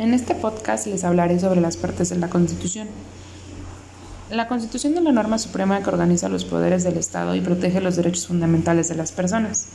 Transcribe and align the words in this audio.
En 0.00 0.14
este 0.14 0.34
podcast 0.34 0.86
les 0.86 1.04
hablaré 1.04 1.38
sobre 1.38 1.60
las 1.60 1.76
partes 1.76 2.08
de 2.08 2.16
la 2.16 2.30
Constitución. 2.30 2.88
La 4.30 4.48
Constitución 4.48 4.96
es 4.96 5.02
la 5.02 5.12
norma 5.12 5.36
suprema 5.36 5.82
que 5.82 5.90
organiza 5.90 6.30
los 6.30 6.46
poderes 6.46 6.84
del 6.84 6.96
Estado 6.96 7.34
y 7.34 7.42
protege 7.42 7.82
los 7.82 7.96
derechos 7.96 8.26
fundamentales 8.26 8.88
de 8.88 8.94
las 8.94 9.12
personas. 9.12 9.66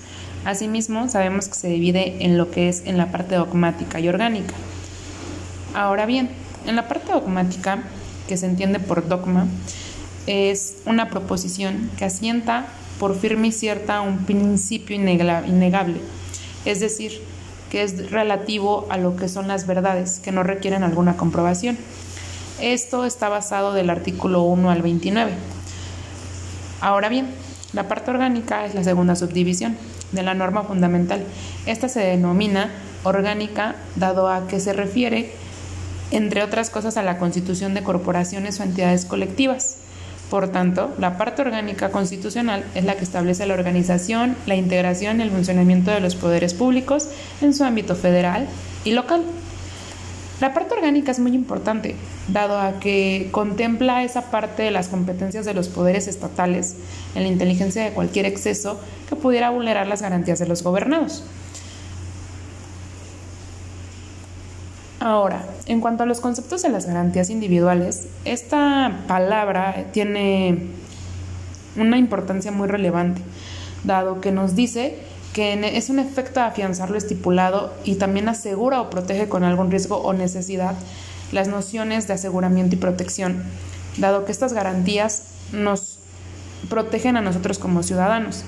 Asimismo, 0.44 1.08
sabemos 1.10 1.48
que 1.48 1.54
se 1.54 1.68
divide 1.68 2.26
en 2.26 2.40
lo 2.40 2.50
que 2.50 2.70
es 2.70 2.88
en 2.88 2.98
la 2.98 3.12
parte 3.12 3.36
dogmática 3.36 4.00
y 4.00 4.08
orgánica. 4.08 4.56
Ahora 5.76 6.08
bien, 6.08 6.32
en 6.66 6.76
la 6.76 6.88
parte 6.88 7.12
dogmática, 7.12 7.84
que 8.28 8.36
se 8.36 8.48
entiende 8.48 8.80
por 8.80 9.08
dogma, 9.08 9.46
es 10.26 10.78
una 10.88 11.08
proposición 11.12 11.92
que 12.00 12.06
asienta 12.06 12.66
por 12.98 13.16
firme 13.16 13.50
y 13.50 13.52
cierta 13.52 14.02
un 14.02 14.26
principio 14.26 14.96
innegable, 14.96 16.02
es 16.66 16.80
decir, 16.80 17.22
que 17.76 17.84
es 17.84 18.10
relativo 18.10 18.88
a 18.90 18.96
lo 18.96 19.18
que 19.18 19.28
son 19.28 19.50
las 19.50 19.68
verdades, 19.68 20.22
que 20.22 20.32
no 20.32 20.44
requieren 20.44 20.82
alguna 20.82 21.18
comprobación. 21.18 21.78
Esto 22.62 23.04
está 23.04 23.28
basado 23.28 23.74
del 23.74 23.90
artículo 23.90 24.44
1 24.44 24.70
al 24.70 24.82
29. 24.82 25.34
Ahora 26.80 27.10
bien, 27.10 27.28
la 27.74 27.90
parte 27.90 28.12
orgánica 28.12 28.66
es 28.66 28.76
la 28.76 28.86
segunda 28.86 29.18
subdivisión 29.18 29.76
de 30.14 30.24
la 30.24 30.34
norma 30.34 30.64
fundamental. 30.64 31.26
Esta 31.66 31.90
se 31.90 32.00
denomina 32.00 32.72
orgánica 33.04 33.76
dado 33.98 34.30
a 34.30 34.48
que 34.48 34.62
se 34.62 34.72
refiere, 34.72 35.34
entre 36.12 36.44
otras 36.44 36.70
cosas, 36.70 36.96
a 36.96 37.04
la 37.04 37.18
constitución 37.18 37.74
de 37.74 37.84
corporaciones 37.84 38.58
o 38.62 38.64
entidades 38.64 39.04
colectivas. 39.04 39.80
Por 40.30 40.50
tanto, 40.50 40.94
la 40.98 41.18
parte 41.18 41.44
orgánica 41.44 41.92
constitucional 41.92 42.64
es 42.74 42.84
la 42.84 42.96
que 42.96 43.04
establece 43.04 43.46
la 43.46 43.54
organización, 43.54 44.36
la 44.48 44.56
integración 44.56 45.20
y 45.20 45.24
el 45.24 45.32
funcionamiento 45.32 45.92
de 45.92 46.00
los 46.00 46.16
poderes 46.16 46.54
públicos 46.54 47.10
en 47.42 47.54
su 47.54 47.64
ámbito 47.64 47.96
federal 47.96 48.48
y 48.84 48.92
local. 48.92 49.22
La 50.42 50.54
parte 50.54 50.74
orgánica 50.74 51.12
es 51.12 51.20
muy 51.20 51.34
importante, 51.34 51.96
dado 52.28 52.60
a 52.60 52.80
que 52.80 53.30
contempla 53.32 54.04
esa 54.04 54.32
parte 54.32 54.64
de 54.64 54.72
las 54.72 54.90
competencias 54.90 55.46
de 55.46 55.54
los 55.54 55.70
poderes 55.70 56.08
estatales 56.08 56.76
en 57.14 57.24
la 57.24 57.30
inteligencia 57.30 57.84
de 57.84 57.92
cualquier 57.92 58.26
exceso 58.26 58.80
que 59.08 59.16
pudiera 59.16 59.52
vulnerar 59.52 59.88
las 59.88 60.02
garantías 60.02 60.40
de 60.40 60.48
los 60.48 60.62
gobernados. 60.62 61.24
Ahora, 65.06 65.46
en 65.68 65.82
cuanto 65.82 66.02
a 66.02 66.08
los 66.08 66.20
conceptos 66.20 66.64
de 66.64 66.70
las 66.70 66.88
garantías 66.88 67.30
individuales, 67.30 68.08
esta 68.26 69.04
palabra 69.08 69.86
tiene 69.92 70.66
una 71.76 72.00
importancia 72.00 72.52
muy 72.52 72.68
relevante, 72.68 73.22
dado 73.84 74.20
que 74.20 74.32
nos 74.32 74.56
dice 74.56 74.98
que 75.32 75.78
es 75.78 75.92
un 75.92 76.00
efecto 76.00 76.40
de 76.40 76.48
afianzar 76.48 76.90
lo 76.90 76.98
estipulado 76.98 77.72
y 77.84 77.98
también 77.98 78.30
asegura 78.30 78.82
o 78.82 78.90
protege 78.90 79.30
con 79.30 79.44
algún 79.44 79.70
riesgo 79.70 79.98
o 79.98 80.12
necesidad 80.14 80.74
las 81.32 81.50
nociones 81.50 82.08
de 82.08 82.16
aseguramiento 82.16 82.74
y 82.74 82.80
protección, 82.80 83.44
dado 83.98 84.26
que 84.26 84.32
estas 84.32 84.54
garantías 84.54 85.26
nos 85.54 86.00
protegen 86.68 87.16
a 87.16 87.22
nosotros 87.22 87.60
como 87.60 87.84
ciudadanos. 87.84 88.44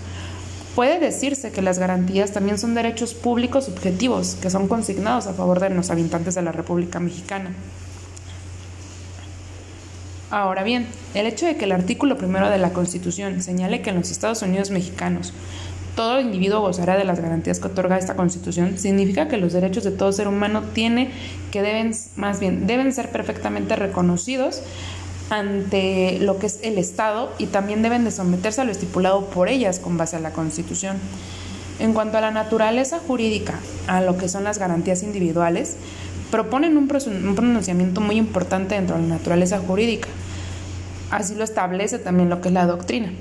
Puede 0.77 0.99
decirse 0.99 1.51
que 1.51 1.63
las 1.63 1.79
garantías 1.79 2.33
también 2.33 2.59
son 2.59 2.75
derechos 2.75 3.15
públicos 3.15 3.65
subjetivos 3.65 4.37
que 4.39 4.51
son 4.51 4.67
consignados 4.67 5.25
a 5.25 5.33
favor 5.33 5.59
de 5.59 5.71
los 5.71 5.89
habitantes 5.89 6.35
de 6.35 6.43
la 6.43 6.51
República 6.51 6.99
Mexicana. 6.99 7.49
Ahora 10.29 10.61
bien, 10.61 10.85
el 11.15 11.25
hecho 11.25 11.47
de 11.47 11.57
que 11.57 11.65
el 11.65 11.71
artículo 11.71 12.15
primero 12.15 12.51
de 12.51 12.59
la 12.59 12.73
Constitución 12.73 13.41
señale 13.41 13.81
que 13.81 13.89
en 13.89 13.95
los 13.95 14.11
Estados 14.11 14.43
Unidos 14.43 14.69
mexicanos 14.69 15.33
todo 15.95 16.19
individuo 16.19 16.59
gozará 16.59 16.95
de 16.95 17.05
las 17.05 17.21
garantías 17.21 17.59
que 17.59 17.69
otorga 17.69 17.97
esta 17.97 18.15
Constitución, 18.15 18.77
significa 18.77 19.27
que 19.27 19.37
los 19.37 19.53
derechos 19.53 19.83
de 19.83 19.89
todo 19.89 20.11
ser 20.11 20.27
humano 20.27 20.61
tiene 20.75 21.09
que 21.51 21.63
deben, 21.63 21.91
más 22.17 22.39
bien, 22.39 22.67
deben 22.67 22.93
ser 22.93 23.09
perfectamente 23.09 23.75
reconocidos 23.75 24.61
ante 25.29 26.19
lo 26.19 26.39
que 26.39 26.47
es 26.47 26.59
el 26.63 26.77
Estado 26.77 27.33
y 27.37 27.47
también 27.47 27.81
deben 27.81 28.05
de 28.05 28.11
someterse 28.11 28.61
a 28.61 28.63
lo 28.63 28.71
estipulado 28.71 29.25
por 29.25 29.49
ellas 29.49 29.79
con 29.79 29.97
base 29.97 30.15
a 30.15 30.19
la 30.19 30.31
Constitución. 30.31 30.97
En 31.79 31.93
cuanto 31.93 32.17
a 32.17 32.21
la 32.21 32.31
naturaleza 32.31 32.99
jurídica, 32.99 33.59
a 33.87 34.01
lo 34.01 34.17
que 34.17 34.29
son 34.29 34.43
las 34.43 34.57
garantías 34.57 35.03
individuales, 35.03 35.75
proponen 36.31 36.77
un, 36.77 36.87
pronunciamiento 36.87 38.01
muy 38.01 38.15
importante 38.15 38.75
dentro 38.75 38.95
de 38.95 39.03
la 39.03 39.15
naturaleza 39.15 39.59
jurídica. 39.59 40.09
Así 41.11 41.35
lo 41.35 41.43
establece 41.43 41.99
también 41.99 42.29
lo 42.29 42.41
que 42.41 42.49
es 42.49 42.53
la 42.53 42.65
doctrina. 42.65 43.11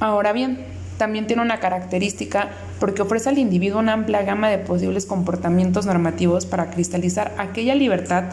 Ahora 0.00 0.32
bien, 0.32 0.71
también 0.98 1.26
tiene 1.26 1.42
una 1.42 1.60
característica 1.60 2.50
porque 2.80 3.02
ofrece 3.02 3.28
al 3.28 3.38
individuo 3.38 3.80
una 3.80 3.92
amplia 3.92 4.22
gama 4.22 4.48
de 4.48 4.58
posibles 4.58 5.06
comportamientos 5.06 5.86
normativos 5.86 6.46
para 6.46 6.70
cristalizar 6.70 7.34
aquella 7.38 7.74
libertad 7.74 8.24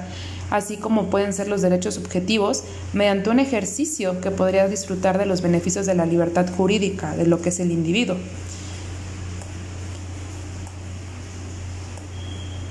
así 0.49 0.77
como 0.77 1.09
pueden 1.09 1.33
ser 1.33 1.47
los 1.47 1.61
derechos 1.61 1.95
subjetivos, 1.95 2.63
mediante 2.93 3.29
un 3.29 3.39
ejercicio 3.39 4.19
que 4.21 4.31
podría 4.31 4.67
disfrutar 4.67 5.17
de 5.17 5.25
los 5.25 5.41
beneficios 5.41 5.85
de 5.85 5.95
la 5.95 6.05
libertad 6.05 6.47
jurídica 6.55 7.15
de 7.15 7.27
lo 7.27 7.41
que 7.41 7.49
es 7.49 7.59
el 7.59 7.71
individuo. 7.71 8.17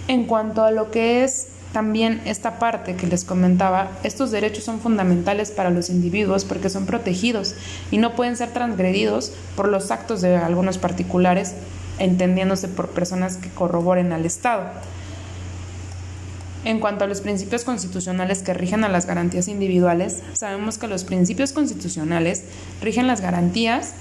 En 0.09 0.25
cuanto 0.25 0.65
a 0.65 0.71
lo 0.71 0.91
que 0.91 1.25
es 1.25 1.49
también 1.73 2.23
esta 2.25 2.59
parte 2.59 2.97
que 2.97 3.07
les 3.07 3.25
comentaba, 3.25 3.91
estos 4.03 4.31
derechos 4.31 4.65
son 4.65 4.81
fundamentales 4.81 5.51
para 5.51 5.71
los 5.71 5.91
individuos 5.91 6.45
porque 6.45 6.71
son 6.71 6.87
protegidos 6.87 7.55
y 7.91 7.99
no 7.99 8.15
pueden 8.17 8.37
ser 8.37 8.51
transgredidos 8.51 9.33
por 9.55 9.69
los 9.69 9.91
actos 9.91 10.21
de 10.21 10.37
algunos 10.37 10.79
particulares, 10.79 11.55
entendiéndose 11.99 12.69
por 12.69 12.89
personas 12.89 13.37
que 13.37 13.51
corroboren 13.51 14.13
al 14.13 14.25
Estado. 14.25 14.65
En 16.65 16.81
cuanto 16.81 17.05
a 17.05 17.07
los 17.07 17.21
principios 17.21 17.65
constitucionales 17.65 18.43
que 18.43 18.55
rigen 18.55 18.83
a 18.83 18.89
las 18.89 19.07
garantías 19.07 19.47
individuales, 19.47 20.23
sabemos 20.33 20.79
que 20.79 20.89
los 20.89 21.05
principios 21.05 21.53
constitucionales 21.53 22.45
rigen 22.83 23.07
las 23.07 23.21
garantías 23.21 23.95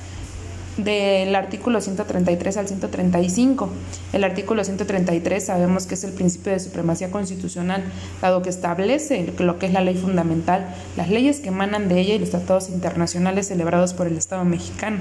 del 0.77 1.35
artículo 1.35 1.81
133 1.81 2.57
al 2.57 2.67
135. 2.67 3.69
El 4.13 4.23
artículo 4.23 4.63
133 4.63 5.43
sabemos 5.43 5.87
que 5.87 5.95
es 5.95 6.03
el 6.03 6.13
principio 6.13 6.51
de 6.51 6.59
supremacía 6.59 7.11
constitucional, 7.11 7.83
dado 8.21 8.41
que 8.41 8.49
establece 8.49 9.33
lo 9.39 9.59
que 9.59 9.65
es 9.65 9.73
la 9.73 9.81
ley 9.81 9.95
fundamental, 9.95 10.73
las 10.95 11.09
leyes 11.09 11.39
que 11.39 11.49
emanan 11.49 11.89
de 11.89 11.99
ella 11.99 12.15
y 12.15 12.19
los 12.19 12.29
tratados 12.29 12.69
internacionales 12.69 13.47
celebrados 13.47 13.93
por 13.93 14.07
el 14.07 14.17
Estado 14.17 14.45
mexicano. 14.45 14.99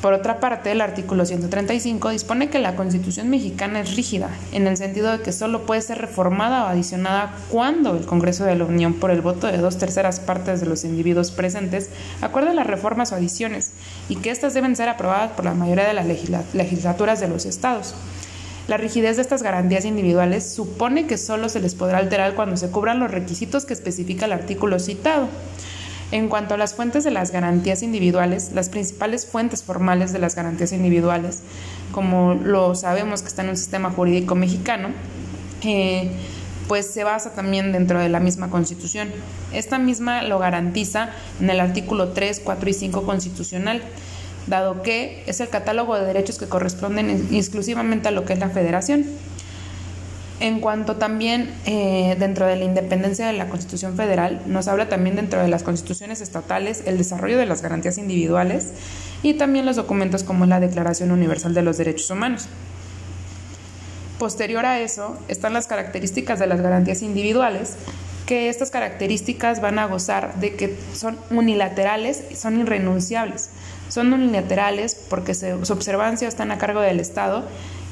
Por 0.00 0.14
otra 0.14 0.40
parte, 0.40 0.72
el 0.72 0.80
artículo 0.80 1.26
135 1.26 2.08
dispone 2.08 2.48
que 2.48 2.58
la 2.58 2.74
Constitución 2.74 3.28
mexicana 3.28 3.80
es 3.80 3.96
rígida, 3.96 4.30
en 4.50 4.66
el 4.66 4.78
sentido 4.78 5.12
de 5.12 5.22
que 5.22 5.30
solo 5.30 5.66
puede 5.66 5.82
ser 5.82 5.98
reformada 5.98 6.64
o 6.64 6.68
adicionada 6.68 7.34
cuando 7.50 7.94
el 7.94 8.06
Congreso 8.06 8.44
de 8.44 8.54
la 8.54 8.64
Unión, 8.64 8.94
por 8.94 9.10
el 9.10 9.20
voto 9.20 9.46
de 9.46 9.58
dos 9.58 9.76
terceras 9.76 10.18
partes 10.18 10.60
de 10.60 10.66
los 10.66 10.84
individuos 10.84 11.30
presentes, 11.32 11.90
acuerde 12.22 12.54
las 12.54 12.66
reformas 12.66 13.12
o 13.12 13.16
adiciones, 13.16 13.72
y 14.08 14.16
que 14.16 14.30
éstas 14.30 14.54
deben 14.54 14.74
ser 14.74 14.88
aprobadas 14.88 15.32
por 15.32 15.44
la 15.44 15.52
mayoría 15.52 15.86
de 15.86 15.92
las 15.92 16.06
legislaturas 16.54 17.20
de 17.20 17.28
los 17.28 17.44
estados. 17.44 17.94
La 18.68 18.78
rigidez 18.78 19.16
de 19.16 19.22
estas 19.22 19.42
garantías 19.42 19.84
individuales 19.84 20.50
supone 20.50 21.06
que 21.06 21.18
solo 21.18 21.50
se 21.50 21.60
les 21.60 21.74
podrá 21.74 21.98
alterar 21.98 22.34
cuando 22.34 22.56
se 22.56 22.70
cubran 22.70 23.00
los 23.00 23.10
requisitos 23.10 23.66
que 23.66 23.74
especifica 23.74 24.24
el 24.24 24.32
artículo 24.32 24.78
citado. 24.78 25.28
En 26.12 26.28
cuanto 26.28 26.54
a 26.54 26.56
las 26.56 26.74
fuentes 26.74 27.04
de 27.04 27.12
las 27.12 27.30
garantías 27.30 27.82
individuales, 27.82 28.50
las 28.52 28.68
principales 28.68 29.26
fuentes 29.26 29.62
formales 29.62 30.12
de 30.12 30.18
las 30.18 30.34
garantías 30.34 30.72
individuales, 30.72 31.40
como 31.92 32.34
lo 32.34 32.74
sabemos 32.74 33.22
que 33.22 33.28
está 33.28 33.42
en 33.42 33.50
un 33.50 33.56
sistema 33.56 33.90
jurídico 33.90 34.34
mexicano, 34.34 34.88
eh, 35.62 36.10
pues 36.66 36.86
se 36.92 37.04
basa 37.04 37.30
también 37.32 37.72
dentro 37.72 38.00
de 38.00 38.08
la 38.08 38.20
misma 38.20 38.50
Constitución. 38.50 39.08
Esta 39.52 39.78
misma 39.78 40.22
lo 40.22 40.38
garantiza 40.38 41.10
en 41.40 41.50
el 41.50 41.60
artículo 41.60 42.08
3, 42.08 42.42
4 42.44 42.70
y 42.70 42.72
5 42.72 43.02
constitucional, 43.02 43.82
dado 44.46 44.82
que 44.82 45.22
es 45.26 45.40
el 45.40 45.48
catálogo 45.48 45.96
de 45.96 46.04
derechos 46.04 46.38
que 46.38 46.46
corresponden 46.46 47.28
exclusivamente 47.32 48.08
a 48.08 48.10
lo 48.10 48.24
que 48.24 48.32
es 48.32 48.38
la 48.38 48.50
federación. 48.50 49.04
En 50.40 50.60
cuanto 50.60 50.96
también 50.96 51.54
eh, 51.66 52.16
dentro 52.18 52.46
de 52.46 52.56
la 52.56 52.64
independencia 52.64 53.26
de 53.26 53.34
la 53.34 53.50
Constitución 53.50 53.94
Federal, 53.94 54.40
nos 54.46 54.68
habla 54.68 54.88
también 54.88 55.14
dentro 55.14 55.38
de 55.42 55.48
las 55.48 55.62
constituciones 55.62 56.22
estatales 56.22 56.82
el 56.86 56.96
desarrollo 56.96 57.36
de 57.36 57.44
las 57.44 57.60
garantías 57.60 57.98
individuales 57.98 58.70
y 59.22 59.34
también 59.34 59.66
los 59.66 59.76
documentos 59.76 60.24
como 60.24 60.46
la 60.46 60.58
Declaración 60.58 61.10
Universal 61.10 61.52
de 61.52 61.60
los 61.60 61.76
Derechos 61.76 62.10
Humanos. 62.10 62.46
Posterior 64.18 64.64
a 64.64 64.80
eso 64.80 65.18
están 65.28 65.52
las 65.52 65.66
características 65.66 66.38
de 66.38 66.46
las 66.46 66.62
garantías 66.62 67.02
individuales, 67.02 67.76
que 68.24 68.48
estas 68.48 68.70
características 68.70 69.60
van 69.60 69.78
a 69.78 69.86
gozar 69.86 70.40
de 70.40 70.54
que 70.54 70.74
son 70.94 71.18
unilaterales 71.30 72.24
y 72.30 72.36
son 72.36 72.60
irrenunciables. 72.60 73.50
Son 73.90 74.10
unilaterales 74.12 74.94
porque 74.94 75.34
su 75.34 75.72
observancia 75.72 76.28
está 76.28 76.44
a 76.44 76.58
cargo 76.58 76.80
del 76.80 77.00
Estado 77.00 77.44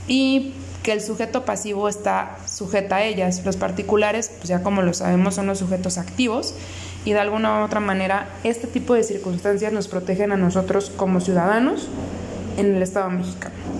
y 0.06 0.54
que 0.82 0.92
el 0.92 1.00
sujeto 1.00 1.44
pasivo 1.44 1.88
está 1.88 2.38
sujeta 2.46 2.96
a 2.96 3.04
ellas. 3.04 3.42
Los 3.44 3.56
particulares, 3.56 4.30
pues 4.36 4.48
ya 4.48 4.62
como 4.62 4.82
lo 4.82 4.94
sabemos, 4.94 5.34
son 5.34 5.46
los 5.46 5.58
sujetos 5.58 5.98
activos 5.98 6.54
y 7.04 7.12
de 7.12 7.20
alguna 7.20 7.60
u 7.60 7.64
otra 7.64 7.80
manera 7.80 8.28
este 8.44 8.66
tipo 8.66 8.94
de 8.94 9.02
circunstancias 9.02 9.72
nos 9.72 9.88
protegen 9.88 10.32
a 10.32 10.36
nosotros 10.36 10.90
como 10.96 11.20
ciudadanos 11.20 11.88
en 12.56 12.74
el 12.74 12.82
Estado 12.82 13.10
mexicano. 13.10 13.77